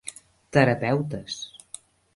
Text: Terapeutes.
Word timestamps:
Terapeutes. 0.53 1.33